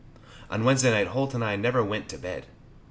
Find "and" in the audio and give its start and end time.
1.35-1.43